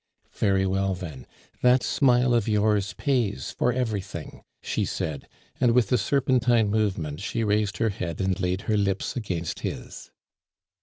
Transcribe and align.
"Very 0.33 0.65
well, 0.65 0.95
then, 0.95 1.27
that 1.61 1.83
smile 1.83 2.33
of 2.33 2.47
yours 2.47 2.93
pays 2.93 3.51
for 3.51 3.71
everything," 3.71 4.41
she 4.59 4.83
said, 4.83 5.27
and 5.59 5.73
with 5.73 5.91
a 5.91 5.97
serpentine 5.99 6.71
movement 6.71 7.19
she 7.21 7.43
raised 7.43 7.77
her 7.77 7.89
head 7.89 8.19
and 8.19 8.39
laid 8.39 8.61
her 8.61 8.77
lips 8.77 9.15
against 9.15 9.59
his. 9.59 10.09